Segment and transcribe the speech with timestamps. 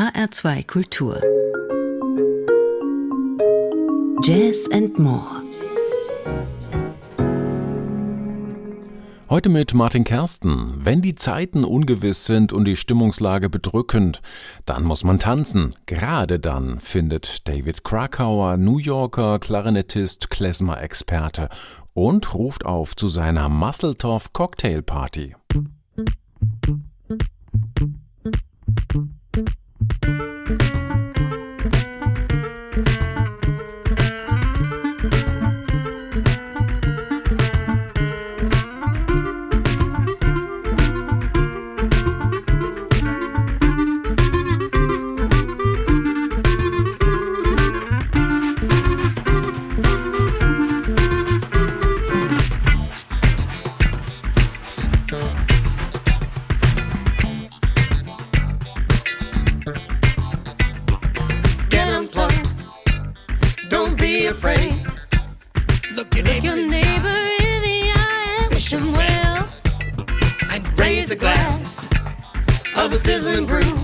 [0.00, 1.20] HR2 Kultur.
[4.22, 5.26] Jazz and More.
[9.28, 10.72] Heute mit Martin Kersten.
[10.82, 14.22] Wenn die Zeiten ungewiss sind und die Stimmungslage bedrückend,
[14.64, 15.74] dann muss man tanzen.
[15.84, 21.50] Gerade dann findet David Krakauer, New Yorker Klarinettist, Klezmer-Experte
[21.92, 25.36] und ruft auf zu seiner Musseltoff Cocktail Party.
[64.26, 64.74] afraid.
[65.94, 69.48] Look your neighbor, your neighbor in the eye and wish him well.
[70.50, 71.88] And raise a glass
[72.76, 73.79] of a sizzling brew.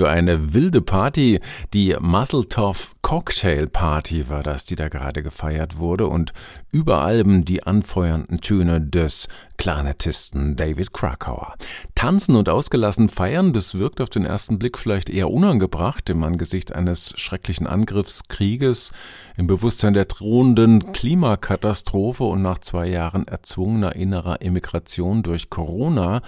[0.00, 1.40] Für eine wilde Party,
[1.74, 6.06] die Musseltoff Cocktail Party war das, die da gerade gefeiert wurde.
[6.06, 6.32] Und
[6.72, 9.28] über allem die anfeuernden Töne des
[9.60, 11.54] Klarinettisten David Krakauer.
[11.94, 16.74] Tanzen und ausgelassen feiern, das wirkt auf den ersten Blick vielleicht eher unangebracht im Angesicht
[16.74, 18.92] eines schrecklichen Angriffskrieges,
[19.36, 26.22] im Bewusstsein der drohenden Klimakatastrophe und nach zwei Jahren erzwungener innerer Emigration durch Corona.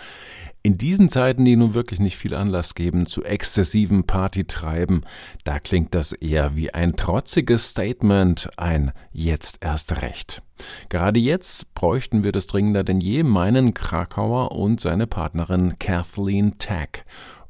[0.63, 5.07] In diesen Zeiten, die nun wirklich nicht viel Anlass geben zu exzessivem Partytreiben,
[5.45, 10.43] da klingt das eher wie ein trotziges Statement, ein jetzt erst recht.
[10.89, 17.05] Gerade jetzt bräuchten wir das dringender denn je meinen Krakauer und seine Partnerin Kathleen Tack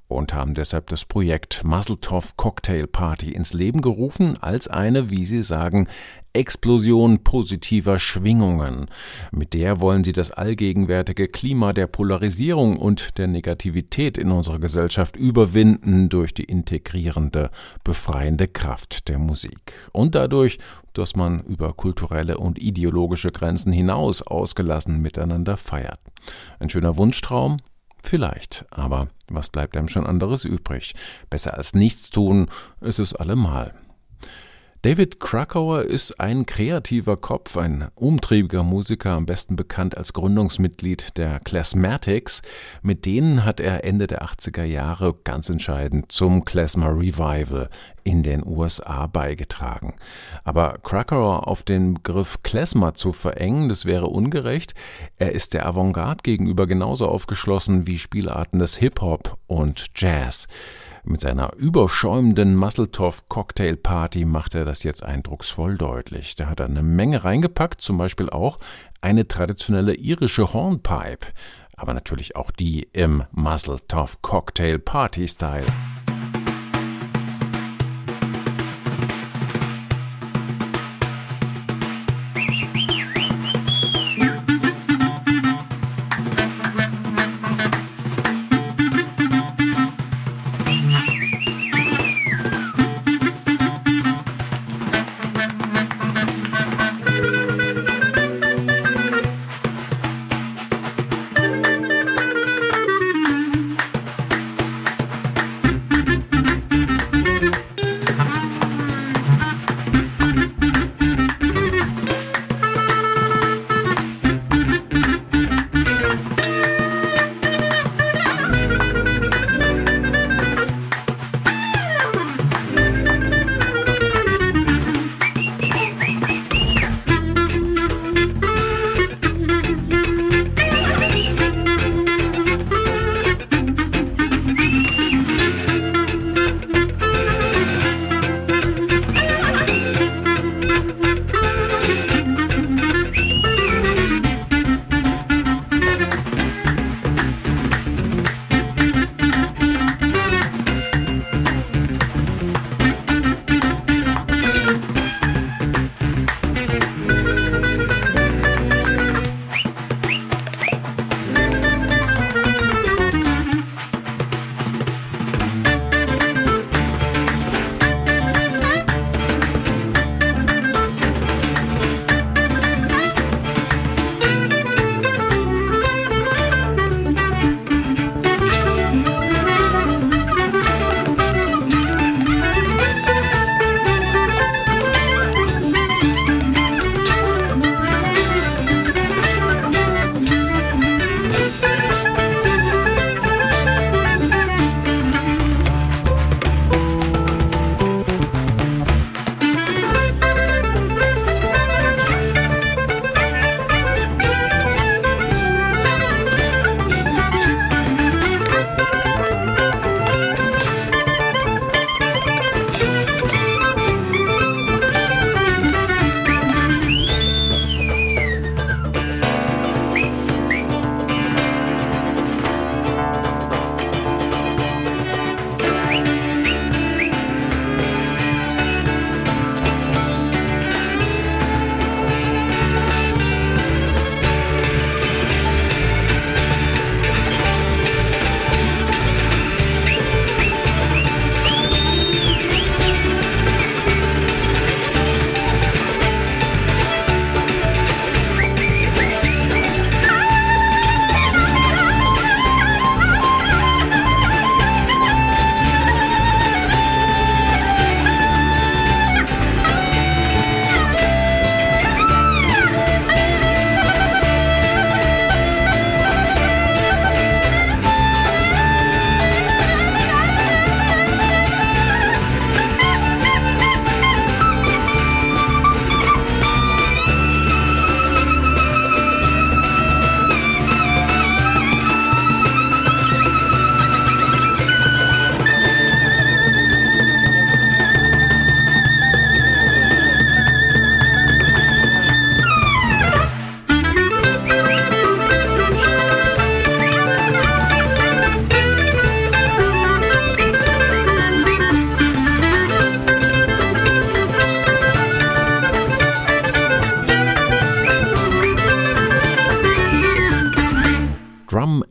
[0.08, 5.42] und haben deshalb das Projekt Muzzletoff Cocktail Party ins Leben gerufen als eine, wie sie
[5.42, 5.88] sagen,
[6.34, 8.86] Explosion positiver Schwingungen.
[9.32, 15.16] Mit der wollen sie das allgegenwärtige Klima der Polarisierung und der Negativität in unserer Gesellschaft
[15.16, 17.50] überwinden durch die integrierende,
[17.84, 19.74] befreiende Kraft der Musik.
[19.92, 20.58] Und dadurch,
[20.94, 26.00] dass man über kulturelle und ideologische Grenzen hinaus ausgelassen miteinander feiert.
[26.58, 27.58] Ein schöner Wunschtraum,
[28.04, 30.94] Vielleicht, aber was bleibt einem schon anderes übrig?
[31.30, 32.48] Besser als nichts tun
[32.80, 33.74] ist es allemal.
[34.84, 41.38] David Krakauer ist ein kreativer Kopf, ein umtriebiger Musiker, am besten bekannt als Gründungsmitglied der
[41.38, 42.42] Klezmatics.
[42.82, 47.68] Mit denen hat er Ende der 80er Jahre ganz entscheidend zum Klezmer Revival
[48.02, 49.94] in den USA beigetragen.
[50.42, 54.74] Aber Krakauer auf den Begriff Klezmer zu verengen, das wäre ungerecht.
[55.16, 60.48] Er ist der Avantgarde gegenüber genauso aufgeschlossen wie Spielarten des Hip-Hop und Jazz.
[61.04, 66.36] Mit seiner überschäumenden Musseltoff Cocktail Party macht er das jetzt eindrucksvoll deutlich.
[66.36, 68.58] Da hat er eine Menge reingepackt, zum Beispiel auch
[69.00, 71.26] eine traditionelle irische Hornpipe,
[71.76, 75.66] aber natürlich auch die im Musseltoff Cocktail Party Style.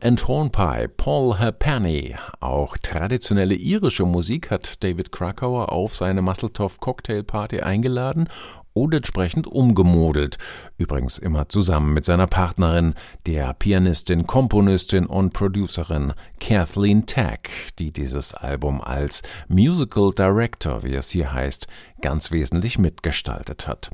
[0.02, 2.16] And Hornpie, Paul Halfpenny.
[2.40, 8.28] Auch traditionelle irische Musik hat David Krakauer auf seine Musseltoff Cocktail Party eingeladen
[8.72, 10.38] und entsprechend umgemodelt.
[10.76, 12.94] Übrigens immer zusammen mit seiner Partnerin,
[13.26, 21.10] der Pianistin, Komponistin und Producerin Kathleen Tack, die dieses Album als Musical Director, wie es
[21.10, 21.66] hier heißt,
[22.00, 23.90] ganz wesentlich mitgestaltet hat.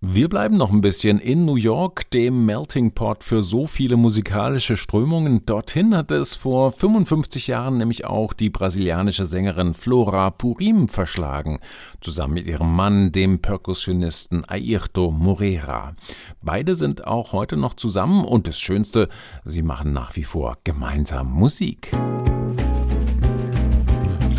[0.00, 4.76] Wir bleiben noch ein bisschen in New York, dem Melting Pot für so viele musikalische
[4.76, 5.44] Strömungen.
[5.46, 11.58] Dorthin hat es vor 55 Jahren nämlich auch die brasilianische Sängerin Flora Purim verschlagen,
[12.00, 15.94] zusammen mit ihrem Mann, dem Perkussionisten Ayrton Moreira.
[16.42, 19.08] Beide sind auch heute noch zusammen und das Schönste,
[19.44, 21.92] sie machen nach wie vor gemeinsam Musik.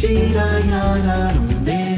[0.02, 1.89] enquanto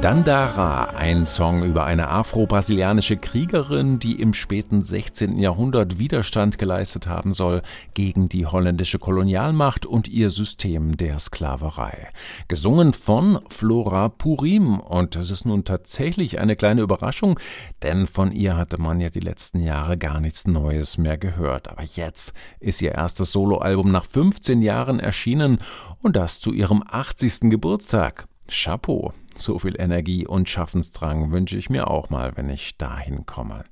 [0.00, 5.40] Dandara, ein Song über eine afro-brasilianische Kriegerin, die im späten 16.
[5.40, 7.62] Jahrhundert Widerstand geleistet haben soll
[7.94, 12.10] gegen die holländische Kolonialmacht und ihr System der Sklaverei.
[12.46, 17.40] Gesungen von Flora Purim und es ist nun tatsächlich eine kleine Überraschung,
[17.82, 21.68] denn von ihr hatte man ja die letzten Jahre gar nichts Neues mehr gehört.
[21.70, 25.58] Aber jetzt ist ihr erstes Soloalbum nach 15 Jahren erschienen
[26.02, 27.50] und das zu ihrem 80.
[27.50, 28.28] Geburtstag.
[28.48, 29.12] Chapeau.
[29.38, 33.64] So viel Energie und Schaffensdrang wünsche ich mir auch mal, wenn ich dahin komme.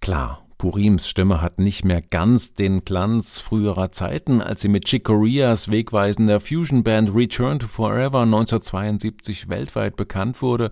[0.00, 5.04] Klar, Purims Stimme hat nicht mehr ganz den Glanz früherer Zeiten, als sie mit Chick
[5.04, 10.70] Coreas wegweisender Fusion-Band Return to Forever 1972 weltweit bekannt wurde.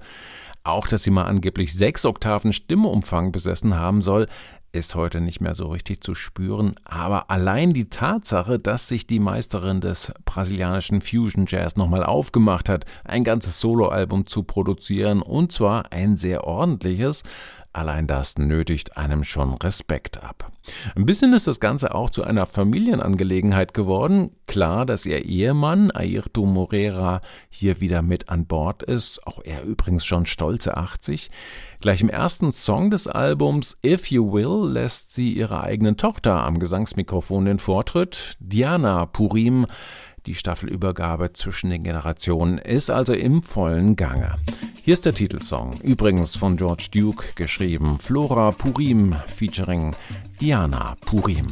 [0.64, 4.26] Auch, dass sie mal angeblich sechs Oktaven Stimmumfang besessen haben soll,
[4.76, 9.20] ist heute nicht mehr so richtig zu spüren, aber allein die Tatsache, dass sich die
[9.20, 15.92] Meisterin des brasilianischen Fusion Jazz nochmal aufgemacht hat, ein ganzes Soloalbum zu produzieren, und zwar
[15.92, 17.22] ein sehr ordentliches,
[17.76, 20.50] Allein das nötigt einem schon Respekt ab.
[20.94, 24.30] Ein bisschen ist das Ganze auch zu einer Familienangelegenheit geworden.
[24.46, 30.06] Klar, dass ihr Ehemann Ayrton Moreira hier wieder mit an Bord ist, auch er übrigens
[30.06, 31.30] schon stolze 80.
[31.82, 36.58] Gleich im ersten Song des Albums If You Will lässt sie ihrer eigenen Tochter am
[36.58, 38.36] Gesangsmikrofon den Vortritt.
[38.40, 39.66] Diana Purim
[40.26, 44.36] die Staffelübergabe zwischen den Generationen ist also im vollen Gange.
[44.82, 49.94] Hier ist der Titelsong, übrigens von George Duke geschrieben, Flora Purim featuring
[50.40, 51.46] Diana Purim.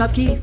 [0.00, 0.38] Off key.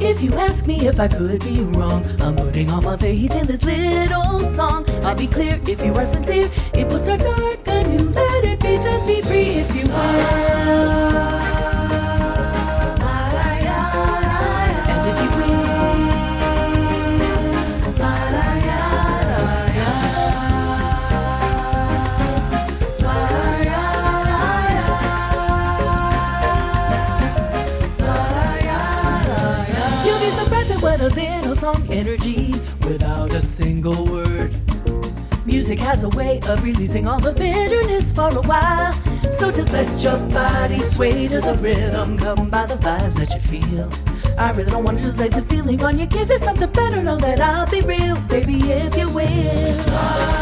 [0.00, 3.46] If you ask me if I could be wrong, I'm putting all my faith in
[3.46, 4.88] this little song.
[5.02, 8.60] I'll be clear if you are sincere, it will start dark and you let it
[8.60, 8.76] be.
[8.76, 11.55] Just be free if you are.
[31.96, 34.52] Energy without a single word.
[35.46, 38.92] Music has a way of releasing all the bitterness for a while.
[39.38, 43.40] So just let your body sway to the rhythm, come by the vibes that you
[43.40, 43.88] feel.
[44.36, 46.04] I really don't want to just lay the feeling on you.
[46.04, 50.36] Give it something better, know that I'll be real, baby, if you will.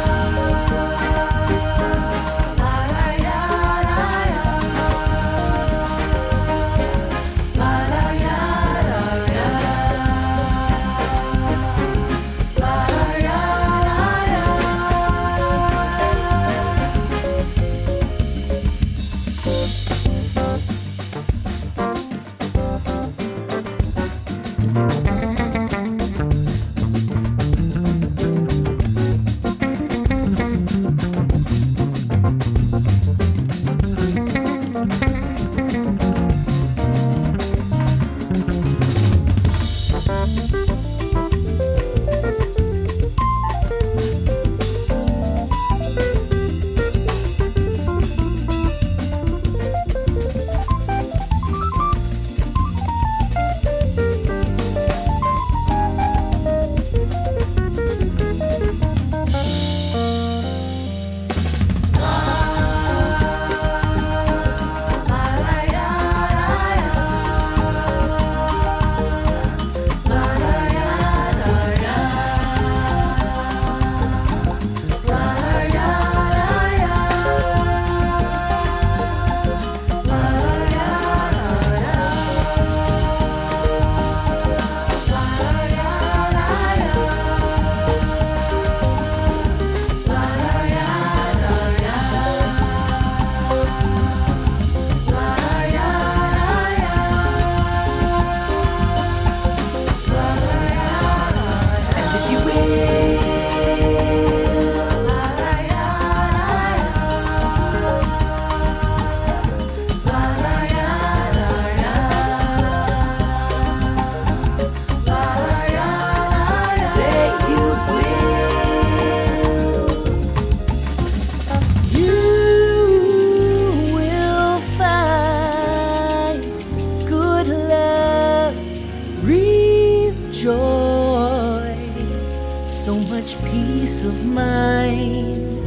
[134.04, 135.58] Of mine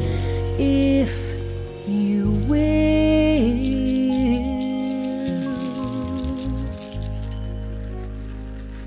[0.60, 1.36] if
[1.88, 2.78] you will.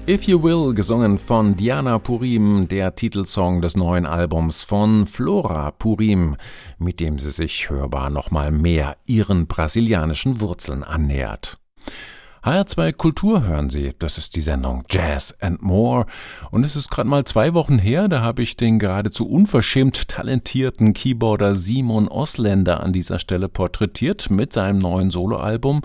[0.06, 6.36] If You Will, gesungen von Diana Purim, der Titelsong des neuen Albums von Flora Purim,
[6.78, 11.58] mit dem sie sich hörbar nochmal mehr ihren brasilianischen Wurzeln annähert.
[12.42, 16.06] HR2 Kultur hören Sie, das ist die Sendung Jazz and More.
[16.50, 20.94] Und es ist gerade mal zwei Wochen her, da habe ich den geradezu unverschämt talentierten
[20.94, 25.82] Keyboarder Simon Osländer an dieser Stelle porträtiert mit seinem neuen Soloalbum.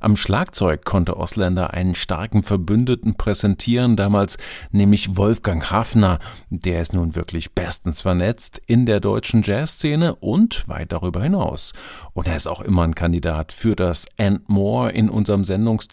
[0.00, 4.38] Am Schlagzeug konnte Osländer einen starken Verbündeten präsentieren, damals
[4.70, 6.20] nämlich Wolfgang Hafner.
[6.48, 11.74] Der ist nun wirklich bestens vernetzt in der deutschen Jazzszene und weit darüber hinaus.
[12.14, 15.44] Und er ist auch immer ein Kandidat für das And More in unserem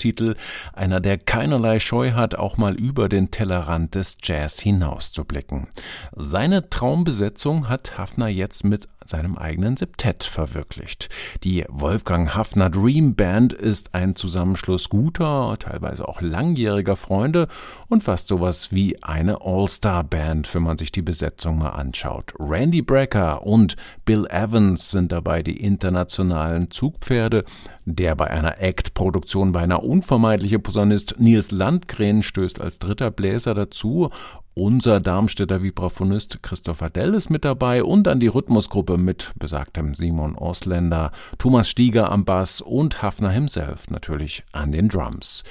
[0.06, 0.36] Sendungstitel,
[0.74, 5.68] einer, der keinerlei Scheu hat, auch mal über den Tellerrand des Jazz hinauszublicken.
[6.16, 11.10] Seine Traumbesetzung hat Hafner jetzt mit seinem eigenen Septett verwirklicht.
[11.44, 17.48] Die Wolfgang Hafner Dream Band ist ein Zusammenschluss guter, teilweise auch langjähriger Freunde
[17.88, 22.34] und fast sowas wie eine All-Star-Band, wenn man sich die Besetzung mal anschaut.
[22.40, 27.46] Randy Brecker und Bill Evans sind dabei die internationalen Zugpferde.
[27.88, 34.10] Der bei einer Act-Produktion beinahe unvermeidliche Posaunist Nils Landgren stößt als dritter Bläser dazu
[34.56, 40.36] unser Darmstädter Vibraphonist Christopher Dell ist mit dabei und dann die Rhythmusgruppe mit besagtem Simon
[40.36, 45.44] Osländer, Thomas Stieger am Bass und Hafner himself natürlich an den Drums.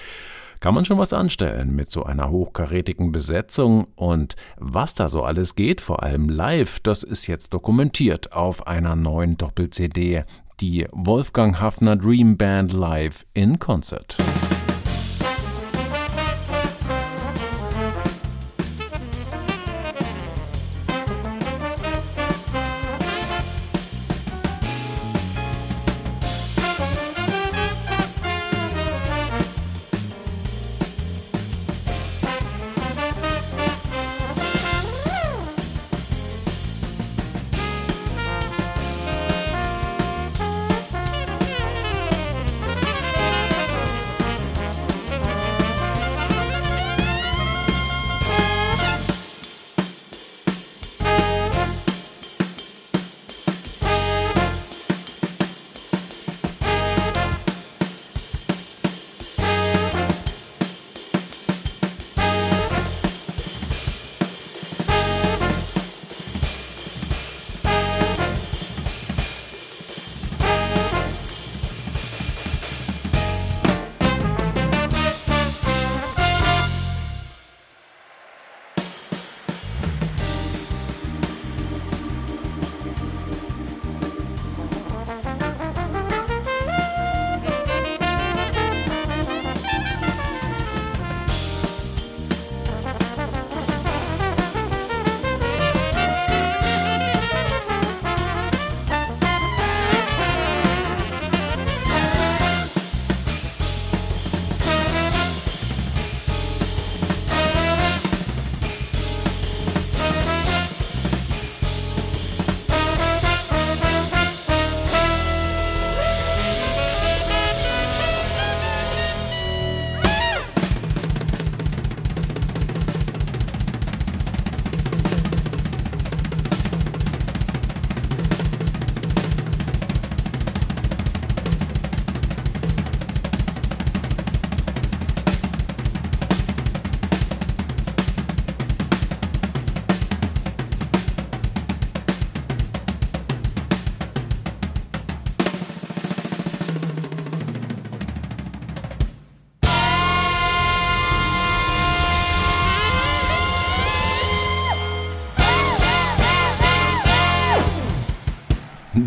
[0.60, 5.54] Kann man schon was anstellen mit so einer hochkarätigen Besetzung und was da so alles
[5.54, 10.24] geht, vor allem live, das ist jetzt dokumentiert auf einer neuen Doppel-CD,
[10.60, 14.16] die Wolfgang Hafner Dream Band Live in Concert.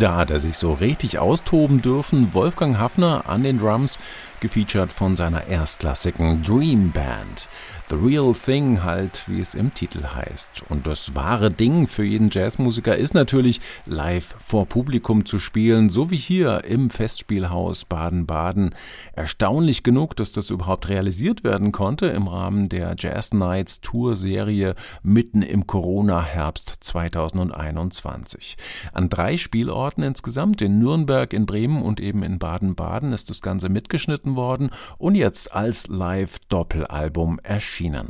[0.07, 2.33] Da hat er sich so richtig austoben dürfen.
[2.33, 3.99] Wolfgang Hafner an den Drums,
[4.39, 7.49] gefeatured von seiner erstklassigen Dream Band.
[7.89, 10.63] The Real Thing halt, wie es im Titel heißt.
[10.67, 16.11] Und das wahre Ding für jeden Jazzmusiker ist natürlich, live vor Publikum zu spielen, so
[16.11, 18.75] wie hier im Festspielhaus Baden-Baden.
[19.13, 25.41] Erstaunlich genug, dass das überhaupt realisiert werden konnte im Rahmen der Jazz Nights Tour-Serie mitten
[25.41, 28.57] im Corona-Herbst 2021.
[28.91, 33.69] An drei Spielorten insgesamt, in Nürnberg, in Bremen und eben in Baden-Baden, ist das Ganze
[33.69, 38.09] mitgeschnitten worden und jetzt als Live-Doppelalbum erschienen erschienen.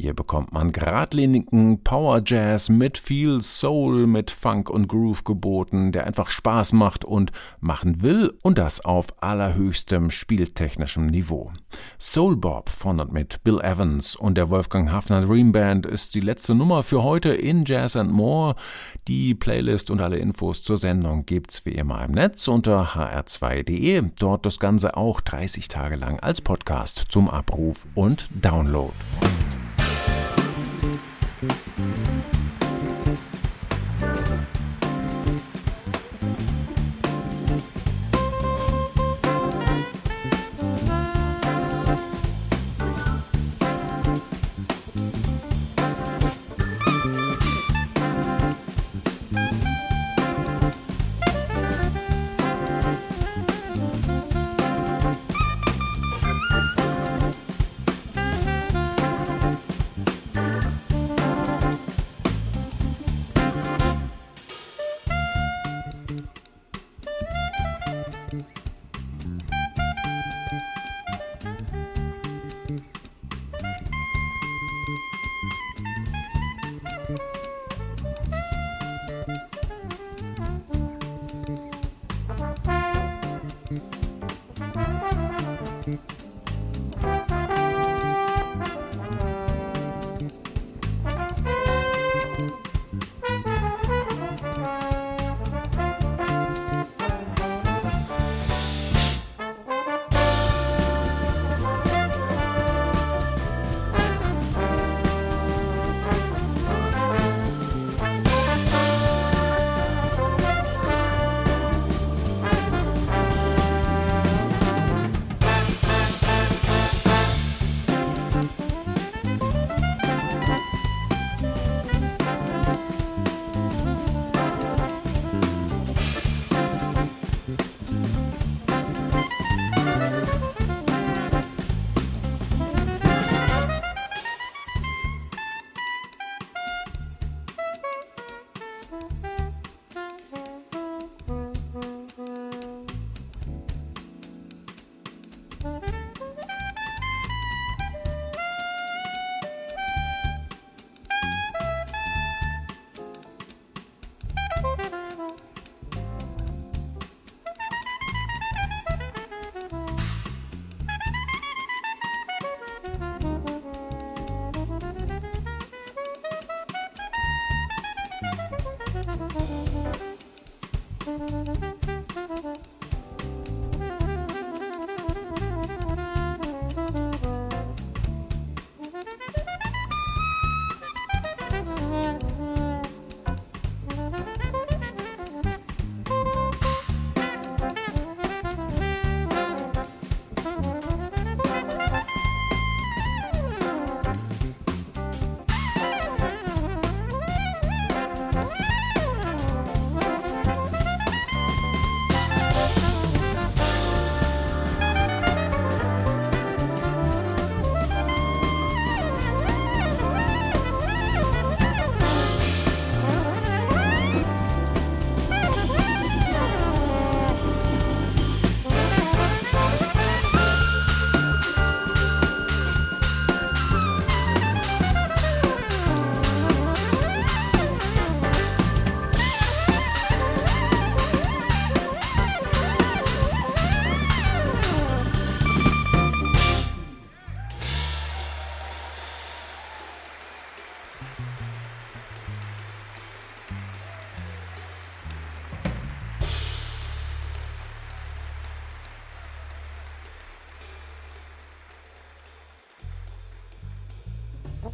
[0.00, 6.06] Hier bekommt man geradlinigen Power Jazz mit viel Soul, mit Funk und Groove geboten, der
[6.06, 11.50] einfach Spaß macht und machen will und das auf allerhöchstem spieltechnischem Niveau.
[11.98, 16.20] Soul Bob von und mit Bill Evans und der Wolfgang Hafner Dream Band ist die
[16.20, 18.54] letzte Nummer für heute in Jazz and More.
[19.08, 24.04] Die Playlist und alle Infos zur Sendung gibt's wie immer im Netz unter hr2.de.
[24.16, 28.92] Dort das Ganze auch 30 Tage lang als Podcast zum Abruf und Download.
[31.40, 32.17] Thank you.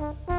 [0.05, 0.34] Mm-hmm.